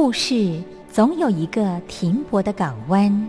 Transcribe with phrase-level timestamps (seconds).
[0.00, 3.28] 故事总有一个停泊的港湾。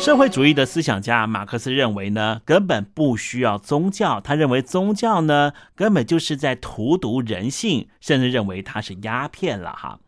[0.00, 4.18] 社会主义的思想家马克思认为呢，根本不需要宗教。
[4.18, 10.00] 他认为宗教呢，根本就是在荼毒人性，甚至认为它是鸦片了哈。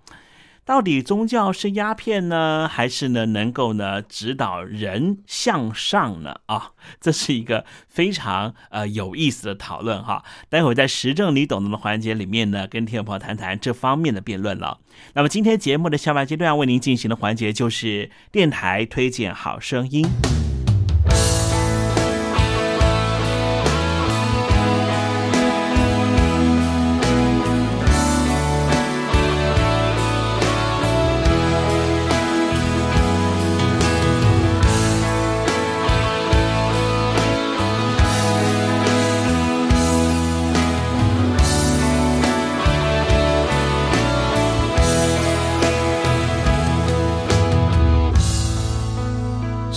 [0.65, 6.37] 到底宗教是鸦片呢，还是呢能够呢指导人向上呢？
[6.47, 6.71] 啊，
[7.01, 10.25] 这是一个非常呃有意思的讨论哈。
[10.49, 14.79] 待会在时政你懂得的环节里面呢，跟听众朋友谈谈这方面的辩论了。
[15.15, 20.07] 那么今天节目的下半阶段为您进行的环节就是电台推荐好声音。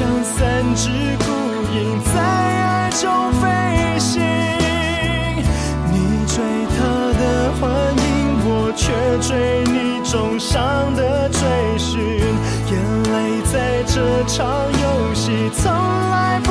[0.00, 0.88] 像三只
[1.18, 1.26] 孤
[1.74, 3.46] 鹰在爱中飞
[3.98, 4.22] 行，
[5.92, 6.78] 你追他
[7.20, 7.68] 的幻
[7.98, 8.00] 影，
[8.46, 8.88] 我却
[9.20, 10.56] 追你重伤
[10.96, 11.42] 的追
[11.76, 12.00] 寻。
[12.70, 12.72] 眼
[13.12, 14.40] 泪在这场
[14.72, 16.50] 游戏从来不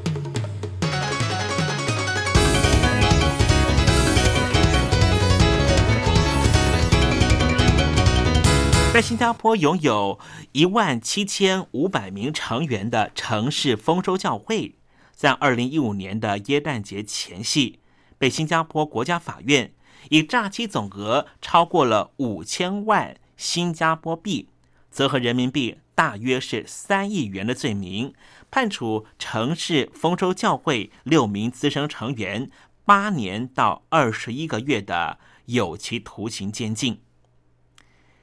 [8.93, 10.19] 在新加坡拥有
[10.51, 14.75] 一万七千五百名成员的城市丰收教会，
[15.15, 17.79] 在二零一五年的耶诞节前夕，
[18.17, 19.71] 被新加坡国家法院
[20.09, 24.49] 以诈欺总额超过了五千万新加坡币，
[24.91, 28.13] 折合人民币大约是三亿元的罪名，
[28.51, 32.51] 判处城市丰收教会六名资深成员
[32.83, 36.99] 八年到二十一个月的有期徒刑监禁。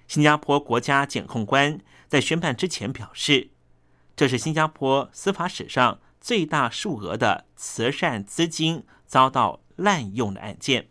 [0.09, 3.51] 新加坡国家检控官在宣判之前表示，
[4.17, 10.89] 这是新加坡司法史上最大数额的慈善资金遭到滥用的案件。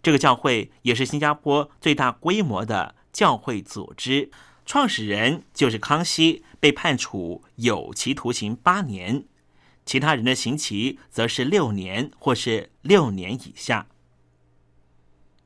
[0.00, 4.30] 这个教会也是新加坡最大规模的教会组织，
[4.64, 9.24] 创始人就是康熙，被判处有期徒刑八年，
[9.84, 13.88] 其他人的刑期则是六年或是六年以下。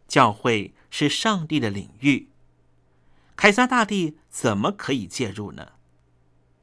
[0.06, 2.28] 教会是上帝的领域。
[3.42, 5.72] 凯撒大帝怎么可以介入呢？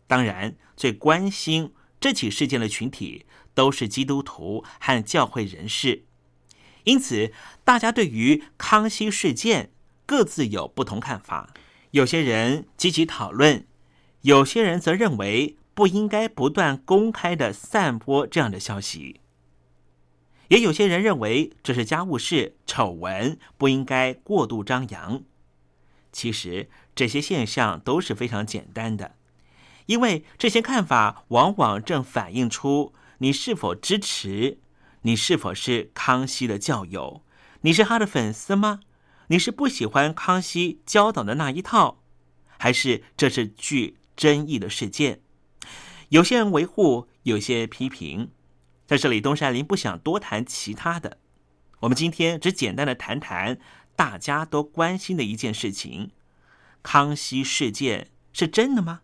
[0.08, 6.06] 当然，最关心这起事件的群体都是基督徒和教会人士，
[6.86, 7.34] 因此
[7.66, 9.74] 大家对于康熙事件
[10.06, 11.54] 各自有不同看法。
[11.92, 13.68] 有些人积极讨论，
[14.22, 19.20] 有些人则认为不应该不断公开的散播这样的消息，
[20.48, 25.22] 也有些人认为这是家务事、丑闻，不应该过度张扬。
[26.12, 29.16] 其实这些现象都是非常简单的，
[29.86, 34.60] 因为这些看法往往正反映出你是否支持，
[35.04, 37.24] 你是否是康熙的教友，
[37.62, 38.80] 你是他的粉丝吗？
[39.28, 42.02] 你是不喜欢康熙教导的那一套，
[42.58, 45.22] 还是这是具争议的事件？
[46.10, 48.32] 有些人维护，有些批评。
[48.88, 51.20] 在这里，东山林不想多谈其他的，
[51.82, 53.60] 我们今天只简单的谈谈。
[54.00, 56.12] 大家都关心的一件事情：
[56.82, 59.02] 康熙事件是真的吗？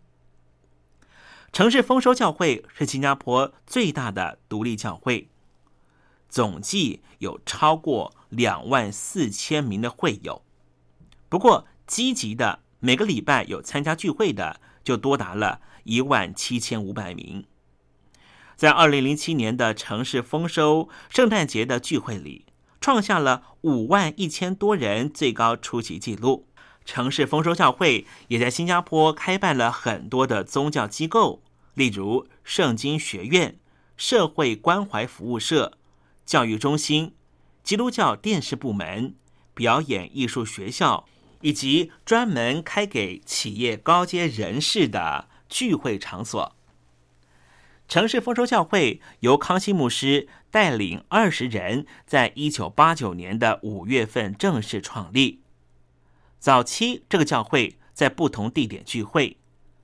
[1.52, 5.28] 城市丰收教会是新加坡最大的独立教会，
[6.30, 10.40] 总计有超过两万四千名的会友。
[11.28, 17.44] 不过，积极的每个礼拜有参加聚会的就多达了一万七千五百名。
[18.56, 22.46] 在二零零七年的城市丰收圣诞节的聚会里。
[22.86, 26.46] 创下了五万一千多人最高出席记录。
[26.84, 31.42] 城市丰收教会也在新加坡开办了很多的宗教机构，
[31.74, 33.58] 例如圣经学院、
[33.96, 35.76] 社会关怀服务社、
[36.24, 37.12] 教育中心、
[37.64, 39.16] 基督教电视部门、
[39.52, 41.08] 表演艺术学校，
[41.40, 46.55] 以及专门开给企业高阶人士的聚会场所。
[47.88, 55.40] 城市丰收教会由康熙牧师带领二十人，在一九八九年的五月份正式创立。
[56.40, 59.36] 早期，这个教会在不同地点聚会，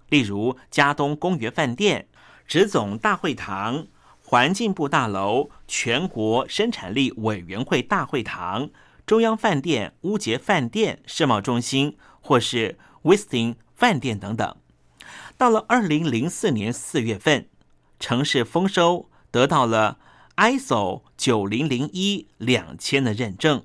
[0.08, 2.08] 例如嘉东公园饭店、
[2.44, 3.86] 直总大会堂、
[4.24, 8.68] 环境部大楼、全国生产力委员会大会堂、
[9.06, 14.56] 中央饭店、乌杰饭店、世贸中心，或是威斯汀饭店等等。
[15.38, 17.46] 到了二零零四年四月份。
[18.02, 19.96] 城市丰收得到了
[20.34, 23.64] ISO 九零零一两千的认证，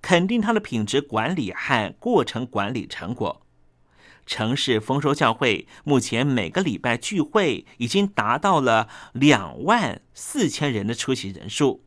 [0.00, 3.42] 肯定它的品质管理和过程管理成果。
[4.24, 11.84] 城市丰收教会目前每个礼拜聚会已经达到了两万四千人的出席人数，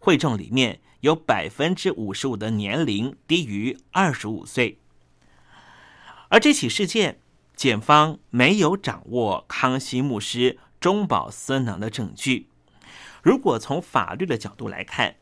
[0.00, 4.80] 会众里面有百分之五十五的年龄低于二十五岁。
[6.30, 7.20] 而这起事件，
[7.54, 10.58] 检方没有掌握康熙牧师。
[10.86, 12.48] 中饱私囊的证据。
[13.20, 15.16] 如果从法律的角度来看，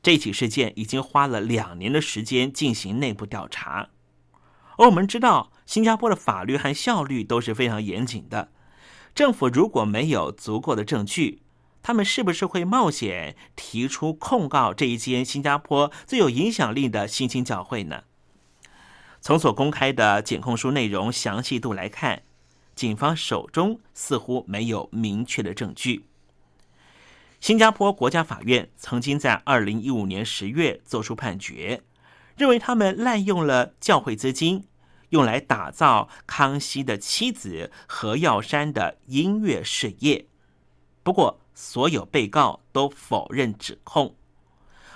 [0.00, 3.88] 这起事件已经花了两年的时间进行内部调查，
[4.76, 8.52] 而我们知道，新加坡的法律和效率都是非常严谨的。
[9.12, 11.42] 政府如果没有足够的证据，
[11.82, 18.04] 他们是不是会冒险提出控告这一间新加坡最有影响力的新兴教会呢？
[19.20, 22.22] 从所公开的检控书内容详细度来看，
[22.78, 26.04] 警方手中似乎没有明确的证据。
[27.40, 31.82] 新加坡国家法院曾经在二零一五年十月作出判决，
[32.36, 34.68] 认为他们滥用了教会资金，
[35.08, 40.26] 用来打造康熙的妻子何耀珊的音乐事业。
[41.02, 44.14] 不过，所有被告都否认指控，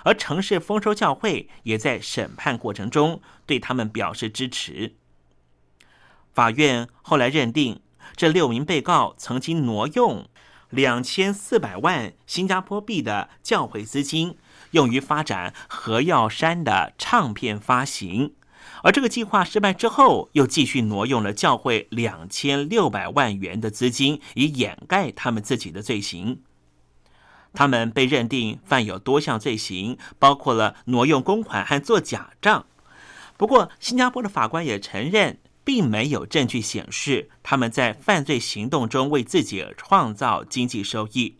[0.05, 4.95] 而城市丰收教会也在审判过程中对他们表示支持。
[6.33, 7.79] 法院后来认定，
[8.15, 10.27] 这六名被告曾经挪用。
[10.69, 14.37] 两千四百万新加坡币的教会资金
[14.71, 18.33] 用于发展何耀山的唱片发行，
[18.81, 26.41] 而这个计划失败之后，又继续挪用了教会两千六百万元的资金，以掩盖他们自己的罪行。
[27.53, 32.65] 他们被认定犯有多项罪行，包括了挪用公款和做假账。
[33.37, 35.37] 不过，新加坡的法官也承认。
[35.63, 41.37] 并没有证据显示他们在犯罪行动中为自己创造经济收益。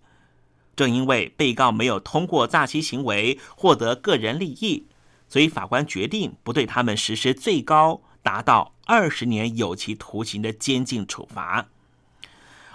[0.76, 4.88] 正因为被告没有通过诈欺行为获得个人利益，
[5.28, 11.68] 所以法官决定不对他们实施最高达到二十年有期徒刑的监禁处罚。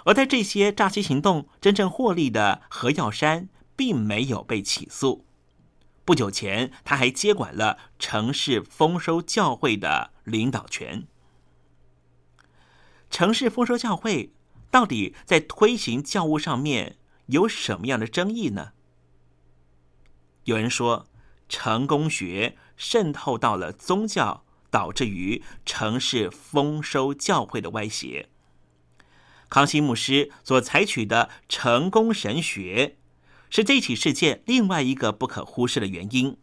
[0.05, 5.25] 而在这些诈欺行动真正获利的何耀山，并没有被起诉。
[6.05, 11.05] 不久前，他还接管了城市丰收教会的领导权。
[13.09, 14.31] 城市丰收教会
[14.71, 16.97] 到底在推行教务上面
[17.27, 18.71] 有什么样的争议呢？
[20.45, 21.07] 有人说，
[21.47, 28.29] 成功学渗透到了宗教，导致于城市丰收教会的歪斜。
[29.49, 32.97] 康熙牧师所采取的成功神学，
[33.49, 36.37] 是这起事件另外一个不可忽视的原因，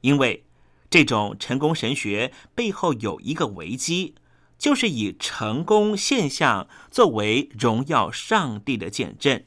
[0.00, 0.44] 因为
[0.90, 4.16] 这种成功神学背后有一个危机。
[4.62, 9.42] 就是以成功现象作为荣耀上帝的见证。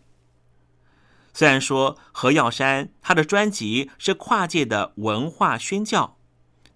[1.34, 6.18] 虽然说何耀山他的专辑是跨界的文化宣教，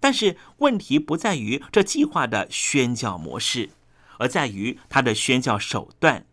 [0.00, 3.72] 但是问题不在于这计划的宣教模式，
[4.18, 6.24] 而在于他的宣教手段。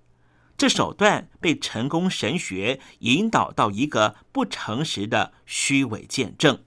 [0.58, 6.64] 这手段被成功神学引导到一个不诚实的虚伪见证。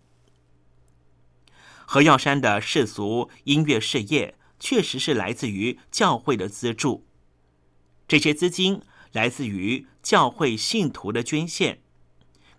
[1.86, 4.36] 何耀山的世俗音乐事业。
[4.60, 7.06] 确实是来自于教会的资助，
[8.06, 11.80] 这些资金来自于教会信徒的捐献。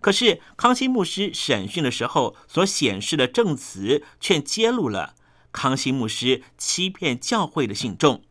[0.00, 5.14] 可是康熙牧师审讯的时候所显示的证词，却揭露了
[5.52, 8.24] 康熙牧师欺骗教会的信众，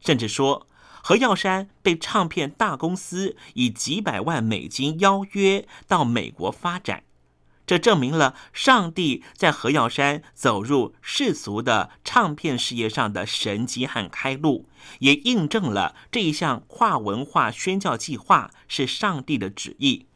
[0.00, 0.68] 甚至说
[1.02, 7.02] 何耀山被唱片大公司以几百万美金邀约到美国发展。
[7.70, 20.06] 这证明了上帝在何耀山走入世俗的唱片事业上的神迹和开路，也印证了这一项跨文化宣教计划是上帝的旨意。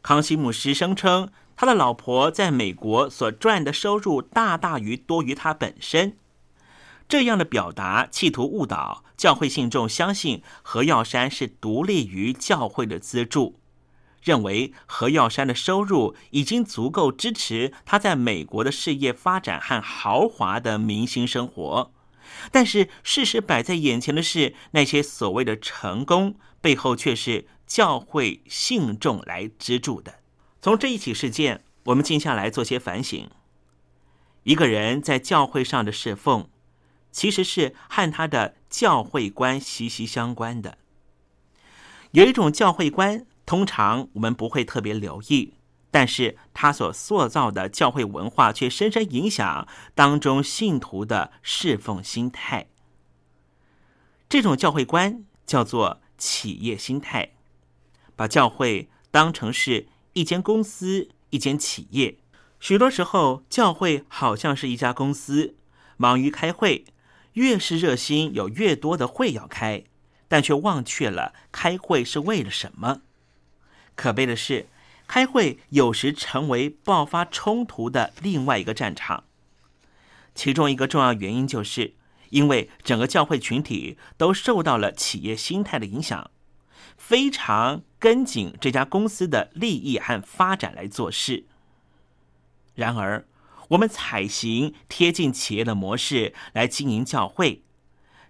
[0.00, 6.16] 康熙牧师声称，他的老婆在美国所赚的收入大大于多于他本身。
[7.06, 13.60] 这样的表达企图误导教会信众，相信何耀山是独立于教会的资助。
[14.26, 21.92] 认为何耀山的收入已经足够支持他在美国的事业发展和豪华的明星生活，
[22.50, 30.16] 但是事实摆在眼前的是，那些所谓的成功背后却是教会信众来资助的。
[30.60, 33.28] 从这一起事件，我们静下来做些反省：
[34.42, 36.48] 一个人在教会上的侍奉，
[37.12, 40.78] 其实是和他的教会观息息相关的。
[42.10, 43.24] 有一种教会观。
[43.46, 45.54] 通常我们不会特别留意，
[45.90, 52.66] 但是他所塑造的教会文化却深深影响当中信徒的侍奉心态。
[54.28, 57.30] 这种教会观叫做企业心态，
[58.16, 62.18] 把教会当成是一间公司、一间企业。
[62.58, 65.54] 许多时候，教会好像是一家公司，
[65.96, 66.84] 忙于开会，
[67.34, 69.84] 越是热心，有越多的会要开，
[70.26, 73.02] 但却忘却了开会是为了什么。
[73.96, 74.68] 可悲的是，
[75.08, 79.24] 开会有时成为爆发冲突的另外一个战场。
[80.34, 81.94] 其中一个重要原因，就是
[82.28, 86.30] 因为整个教会群体都受到了企业心态的影响，
[86.98, 91.46] 非常跟紧这家公司的利益和发展来做事。
[92.74, 93.26] 然而，
[93.68, 97.62] 我们采行贴近企业的模式来经营教会，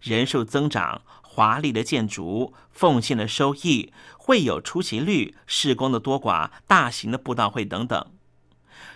[0.00, 1.02] 人数增长、
[1.37, 8.07] 华丽的建筑、奉献的收益、会有出席率、施工的多寡、大型的布道会等等。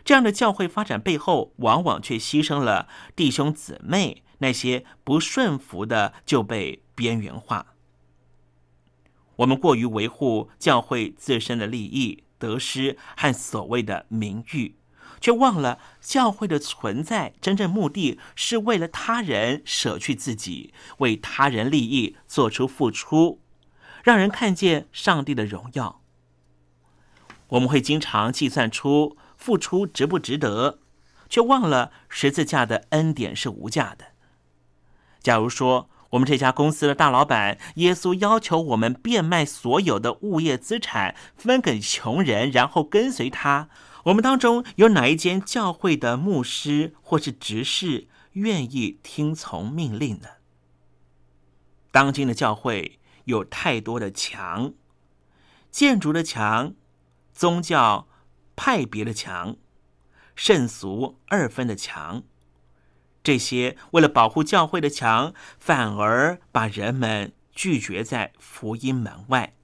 [0.06, 7.74] 这样的教会发展背后，往往却牺牲了弟兄姊妹，那些不顺服的就被边缘化。
[9.36, 14.76] 我们过于维护教会自身的利益、得失和所谓的名誉。
[15.20, 23.40] 却忘了教会的存在，真正目的是为了他人舍去自己，为他人利益做出付出，
[24.02, 26.00] 让人看见上帝的荣耀。
[27.48, 30.78] 我们会经常计算出付出值不值得，
[31.28, 34.06] 却忘了十字架的恩典是无价的。
[35.20, 43.68] 假如说我们这家公司的大老板耶稣要求我们变卖所有的物业资产，分给穷人，然后跟随他。
[44.04, 50.28] 我们当中有哪一间教会的牧师或是执事愿意听从命令呢？
[51.90, 54.72] 当今的教会有太多的墙，
[55.70, 56.74] 建筑的墙、
[57.32, 58.08] 宗教
[58.54, 59.56] 派别的墙、
[60.34, 62.22] 圣俗二分的墙，
[63.22, 69.54] 这些为了保护教会的墙，反而把人们拒绝在福音门外。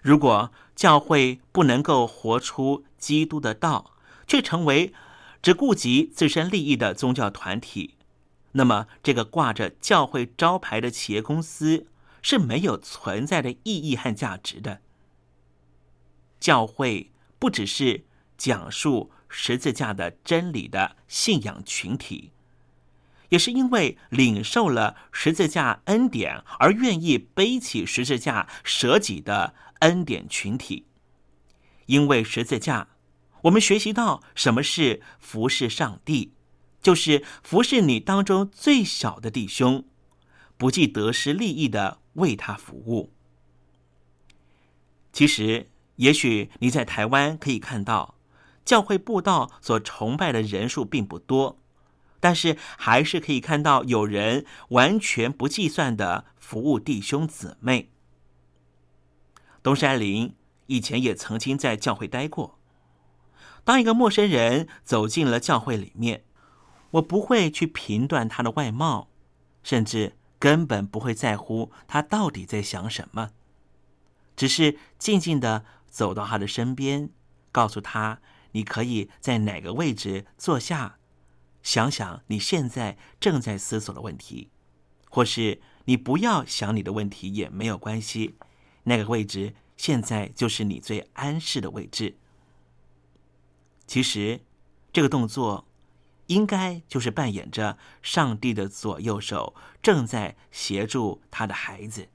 [0.00, 3.92] 如果教会不能够活出基督的道，
[4.26, 4.92] 却成为
[5.40, 7.94] 只顾及自身利益的宗教团体，
[8.52, 11.86] 那么这个挂着教会招牌的企业公司
[12.20, 14.80] 是没有存在的意义和价值的。
[16.40, 18.04] 教会不只是
[18.36, 22.32] 讲述十字架的真理的信仰群体，
[23.28, 29.54] 也是因为领受了十字架恩典而愿意背起十字架舍己的。
[29.80, 30.86] 恩典群体，
[31.88, 32.88] 因为十字架，
[33.42, 36.32] 我们学习到什么是服侍上帝，
[36.80, 39.84] 就是服侍你当中最小的弟兄，
[40.56, 43.12] 不计得失利益的为他服务。
[45.12, 48.14] 其实，也许你在台湾可以看到
[48.64, 51.58] 教会布道所崇拜的人数并不多，
[52.20, 57.90] 但是还是可以看到有人完全不计算的服务弟兄姊妹。
[59.62, 60.34] 东山林
[60.68, 62.58] 以前也曾经在教会待过。
[63.64, 66.24] 当一个陌生人走进了教会里面，
[66.92, 69.10] 我不会去评断他的外貌，
[69.62, 73.32] 甚至根本不会在乎他到底在想什么，
[74.34, 77.10] 只是静静的走到他的身边，
[77.52, 78.20] 告诉他
[78.52, 80.98] ：“你可以在哪个位置坐下，
[81.62, 84.48] 想想你现在正在思索的问题，
[85.10, 88.36] 或是你不要想你的问题也没有关系。”
[88.84, 92.18] 那个位置现在就是你最安适的位置。
[93.86, 94.42] 其实，
[94.92, 95.66] 这个动作
[96.26, 102.10] 应该就是扮演着上帝的左右手，正在协助他的孩子。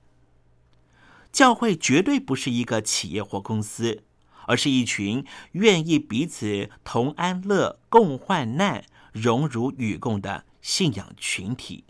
[1.32, 4.04] 教会绝对不是一个企业或公司，
[4.45, 11.86] 而是一群愿意彼此同安乐、共患难、荣辱与共的信仰群体。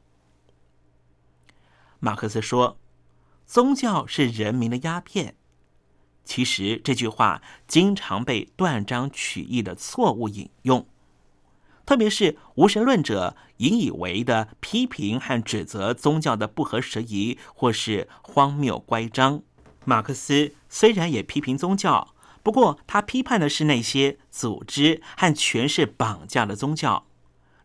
[1.99, 2.77] 马克思说。
[3.45, 5.35] 宗教是人民的鸦片。
[6.23, 10.87] 其实这句话经常被断章取义的错误引用，
[11.85, 19.41] 特别是无神论者引以为的批评和指责宗教的不合时宜或是荒谬乖张。
[19.85, 27.05] 马克思虽然也批评宗教，不过他批判的是那些组织和权势绑架的宗教。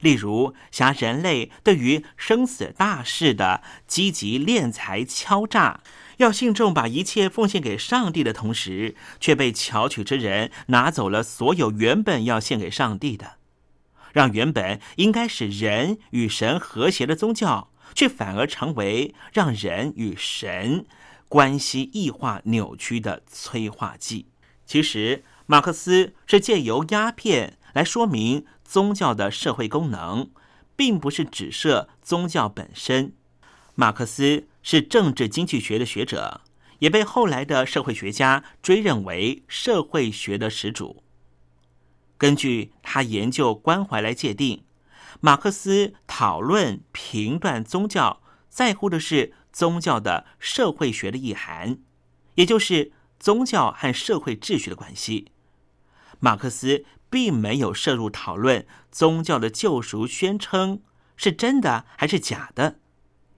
[0.01, 5.81] 例如，像人类对于生死大事的积极敛财敲诈，
[6.19, 13.39] 要信众把一切奉献给上帝的同时，却被巧取之人拿走了所有原本要献给上帝的，
[14.13, 20.87] 让原本应该使人与神和谐的宗教，却反而成为让人与神
[21.29, 24.27] 关系异化扭曲的催化剂。
[24.65, 28.47] 其实，马克思是借由鸦片来说明。
[28.69, 30.29] 宗教的社会功能，
[30.77, 33.15] 并不是指涉宗教本身。
[33.75, 36.43] 马克思是政治经济学的学者，
[36.81, 41.03] 也被后来的社会学家追认为社会学的始祖。
[42.19, 44.65] 根据他研究关怀来界定，
[45.21, 51.79] 马克思讨论评断宗教，在乎的是宗教的社会学的意涵，
[52.35, 55.33] 也就是宗教和社会秩序的关系。
[56.21, 56.85] 马克思。
[57.11, 60.83] 并没有涉入讨论宗教的救赎宣称
[61.17, 62.79] 是真的还是假的，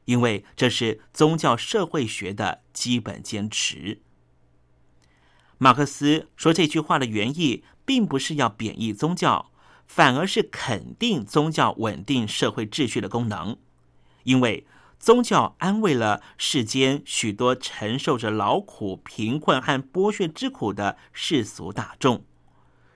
[0.07, 4.01] 因为这是宗教社会学的基本坚持。
[5.59, 9.51] 马克思说这句话的原意，并不是要贬义宗教，
[9.87, 13.59] 反而是肯定宗教稳定社会秩序的功能，
[14.25, 14.67] 因为
[14.99, 22.25] 宗教安慰了世间许多承受着劳苦、贫困和剥削之苦的世俗大众，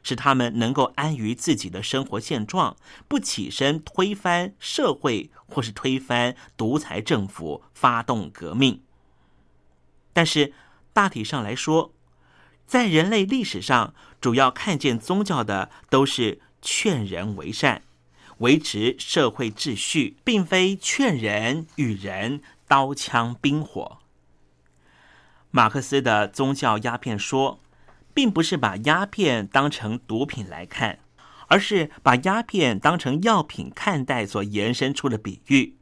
[0.05, 2.77] 使他们能够安于自己的生活现状，
[3.09, 8.81] 不起身推翻社会或是推翻独裁政府，发动革命。
[10.13, 10.53] 但是
[10.93, 11.93] 大体上来说，
[12.65, 16.43] 在人类历史上，主要看见宗教的都是。
[16.67, 17.83] 劝人为善，
[18.39, 23.99] 维持社会秩序，并非劝人与人刀枪兵火。
[25.51, 27.61] 马克思的宗教鸦片说，
[28.15, 31.01] 并不是把鸦片当成毒品来看，
[31.49, 35.77] 而是把鸦片当成药品看待所延伸出的比喻，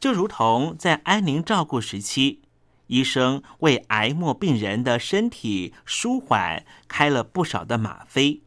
[0.00, 2.40] 就如同在安宁照顾时期，
[2.88, 8.42] 医生为癌末病人的身体舒缓开了不少的吗啡。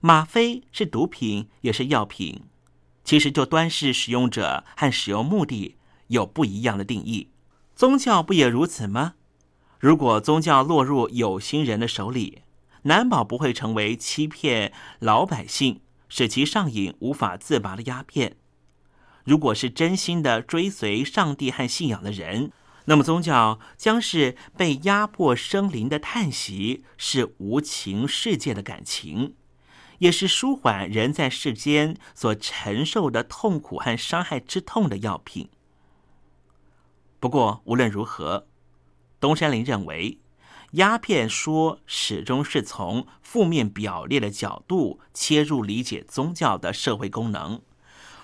[0.00, 2.42] 吗啡是毒品，也是药品。
[3.04, 5.76] 其实就端视使用者和使用目的
[6.08, 7.28] 有不一样的定义。
[7.74, 9.14] 宗教不也如此吗？
[9.78, 12.42] 如果宗教落入有心人的手里，
[12.82, 18.36] 难保不会成为欺骗老百姓、使其上瘾无法自拔的鸦片。
[19.24, 22.50] 如果是真心的追随上帝和信仰的人，
[22.86, 29.36] 那么宗教将是被压迫生灵的叹息，是无情世界的感情。
[29.98, 35.48] 也是舒缓人在世间所承受的痛苦和伤害之痛的药品。
[37.20, 38.48] 不过，无论如何，
[39.20, 40.18] 东山林认为，
[40.72, 47.60] 鸦片说始终是从负面表列的角度切入理解宗教的社会功能。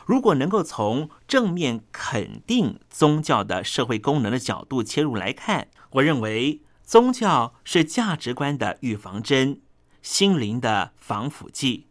[0.06, 9.60] 如果能够从正面肯定宗教的社会功能的角度切入来看，我认为宗教是价值观的预防针。
[10.00, 11.88] 心灵的防腐剂，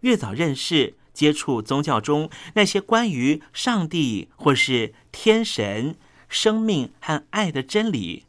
[0.00, 5.96] 越早认识、接触宗教中那些关于上帝或是天神、
[6.28, 8.24] 生命和爱的真理，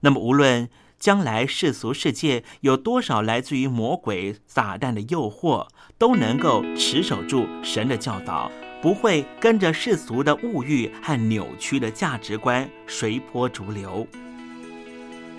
[0.00, 0.68] 那么无论
[1.04, 5.66] 将来世俗世界有多少来自于魔鬼撒旦的诱惑，
[5.98, 14.06] 都能够持守住神的教导，不会跟着世俗的物欲和扭曲的价值观随波逐流。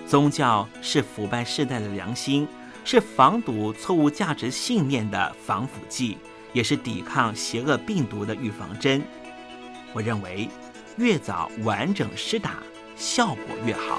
[0.06, 2.46] 宗教是腐败世代的良心。
[2.84, 6.16] 是防堵错误价值信念的防腐剂，
[6.52, 9.02] 也是抵抗邪恶病毒的预防针。
[9.92, 10.48] 我认为，
[10.96, 12.62] 越早完整施打，
[12.94, 13.98] 效果越好。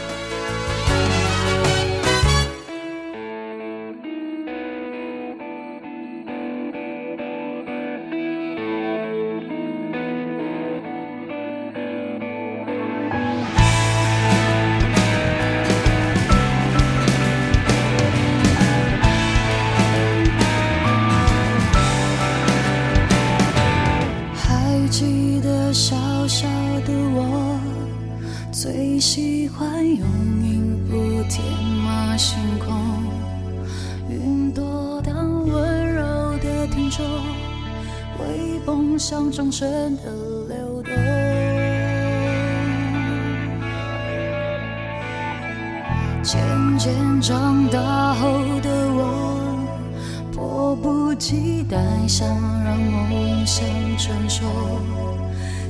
[26.85, 27.59] 的我，
[28.51, 30.05] 最喜欢用
[30.43, 31.43] 音符填
[31.83, 33.03] 满星空，
[34.09, 36.03] 云朵当温柔
[36.39, 37.05] 的听众，
[38.19, 40.11] 微风像掌声的
[40.47, 40.91] 流动。
[46.23, 46.39] 渐
[46.77, 49.65] 渐长大后的我，
[50.31, 52.27] 迫不及待想
[52.63, 53.65] 让梦想
[53.97, 54.45] 成熟。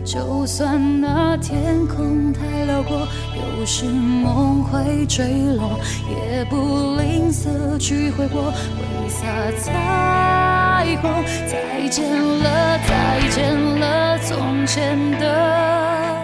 [0.03, 9.25] 就算那天空太辽阔，有时梦会坠落，也不吝啬去挥霍，挥洒
[9.59, 11.23] 彩虹。
[11.47, 16.17] 再见了，再见了，从前的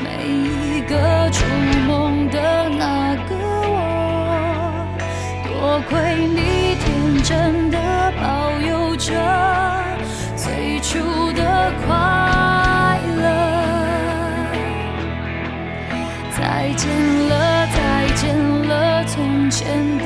[0.00, 1.44] 每一个触
[1.86, 3.34] 梦的那个
[3.68, 4.98] 我，
[5.44, 7.78] 多亏你天真的
[8.20, 9.12] 保有着
[10.36, 10.98] 最初
[11.32, 12.25] 的快
[16.76, 16.88] 见
[17.28, 18.36] 了，再见
[18.68, 19.66] 了，从前
[19.98, 20.04] 的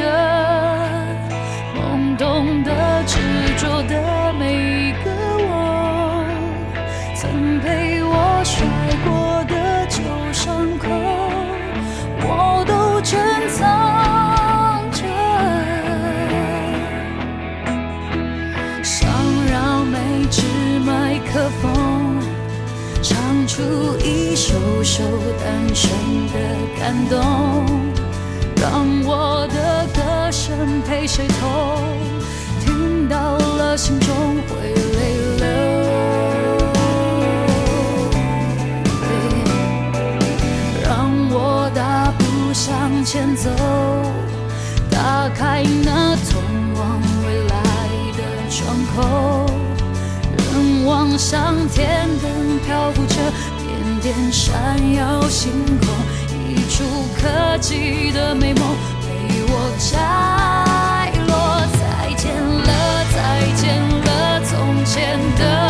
[1.75, 3.19] 懵懂的、执
[3.59, 5.11] 着的每一个
[5.49, 6.25] 我，
[7.17, 8.65] 曾陪我摔
[9.05, 10.01] 过的旧
[10.33, 10.89] 伤口，
[12.23, 13.19] 我都珍
[13.51, 13.59] 藏
[14.93, 15.03] 着。
[18.83, 19.11] 想
[19.51, 20.43] 让每支
[20.87, 22.21] 麦克风
[23.03, 24.55] 唱出一首
[24.85, 25.03] 首
[26.81, 27.19] 感动，
[28.57, 31.85] 让我的歌声陪谁痛，
[32.64, 34.09] 听到了心中
[34.49, 35.01] 会泪
[35.37, 35.45] 流。
[40.83, 43.51] 让我大步向前走，
[44.90, 46.43] 打开那通
[46.77, 47.55] 往未来
[48.16, 48.97] 的窗口。
[50.38, 53.16] 人望向天灯漂浮着，
[53.59, 53.69] 点
[54.01, 54.51] 点闪
[54.95, 55.88] 耀星空，
[57.21, 59.09] 可及的美梦被
[59.47, 61.31] 我摘落。
[61.79, 61.81] 再
[62.17, 63.17] 见了，再
[63.55, 65.70] 见了，从前的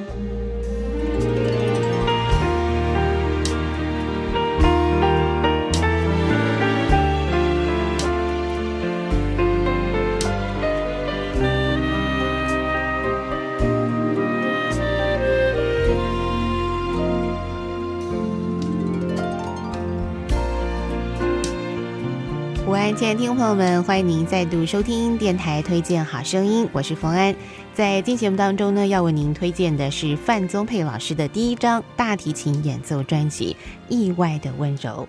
[23.15, 27.35] 听众朋友们，欢迎您再度收听电台推荐好声音，我是冯安。
[27.73, 33.55] 在今节目当中呢，要为您推荐的是范宗沛老师的第一张大提琴演奏专辑
[33.93, 35.05] 《意外的温柔》。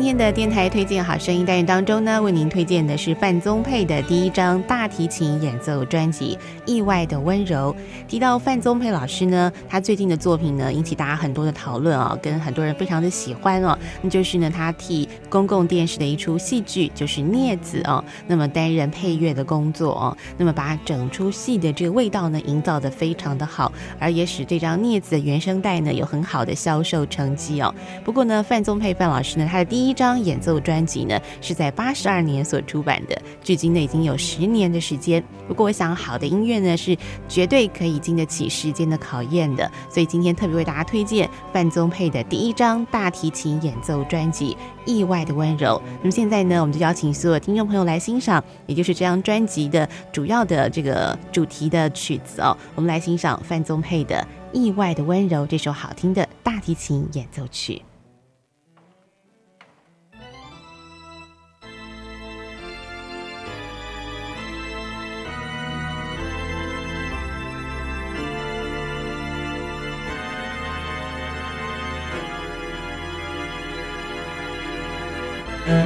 [0.00, 7.76] 今天的电台推荐好声音单元当中呢，为您推荐的是范宗沛的第一张大提琴演奏专辑《意外的温柔》。
[8.08, 13.78] 提到范宗沛老师呢，他最近的作品呢引起大家很多的讨论啊，跟很多人非常的喜欢哦。
[14.00, 27.74] 那就是呢，他替公共电视的一出戏剧就是《镊子》哦，那么担任配乐的工作哦，那么把整出戏的这个味道呢营造的非常的好，而也使这张《镊子》的原声带呢有很好的销售成绩哦。
[28.02, 35.22] 不过呢，范宗沛范老师呢，他的第一张演奏专辑呢，是在八十二年所出版的，距今呢已经有十年的时间。
[35.46, 36.96] 不过，我想好的音乐呢，是
[37.28, 39.70] 绝对可以经得起时间的考验的。
[39.88, 44.56] 所以今天特别为大家推荐范宗沛的第一张大提琴演奏专辑
[44.90, 45.80] 《意外的温柔》。
[46.00, 52.56] 那么现在呢，我们就邀请所有听众朋友来欣赏，也就是这张专辑的主要的这个主题的曲子哦。
[52.74, 54.26] 我们来欣赏范宗沛的
[54.56, 57.82] 《意外的温柔》这首好听的大提琴演奏曲。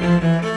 [0.01, 0.54] Música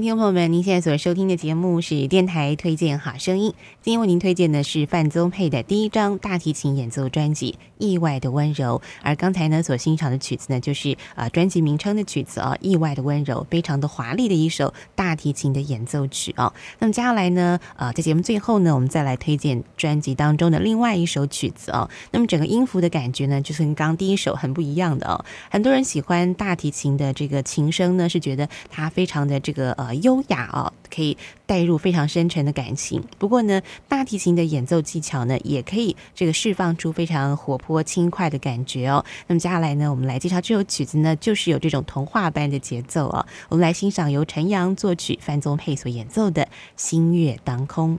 [0.00, 3.54] 听众朋友们，您现在所收听的节目是电台推荐好声音。
[3.80, 16.52] 今天为您推荐的是范宗沛的第一张大提琴演奏专辑《意外的温柔》，而刚才呢所欣赏的曲子呢，就是呃专辑名称的曲子哦，《意外的温柔》，非常的华丽的一首大提琴的演奏曲哦。
[16.80, 21.88] 那么接下来呢，呃，在节目最后呢，我们再来推荐专辑当中的另外一首曲子哦。
[22.10, 25.24] 那么整个音符的感觉呢，就是跟刚第一首很不一样的哦。
[25.50, 31.16] 很多人喜欢大提琴的这个琴声呢，是觉得它非常的这个呃优雅哦，可以
[31.46, 33.02] 带入非常深沉的感情。
[33.18, 39.04] 不过呢，大提琴的演奏技巧呢，也可以这个释放出非常活泼轻快的感觉哦。
[39.26, 43.26] 那么接下来呢，我们来介绍这首曲子呢，就是有这种童话般的节奏哦。
[43.48, 46.42] 我们来欣赏由陈阳作曲、范宗沛所演奏的
[46.76, 47.94] 《星月当空》。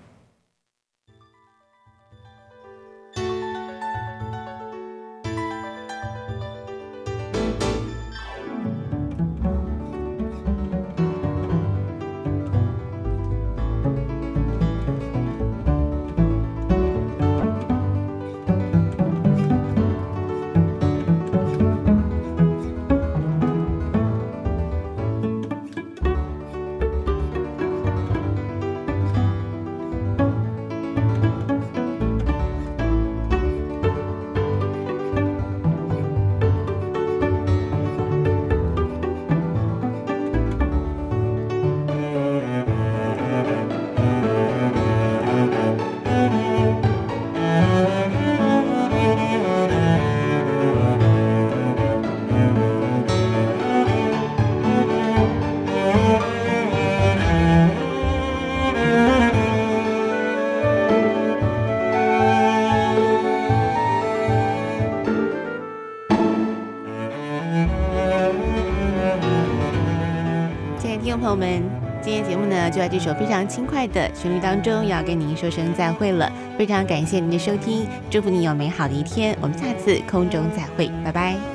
[71.25, 71.63] 朋友们，
[72.03, 76.31] 今天节目呢就在这首非常轻快的旋律当中，要跟您说声再会了。
[76.55, 79.35] 非常感谢您的收听，祝福你有美好的一天。
[79.41, 81.54] 我们下次空中再会，拜拜。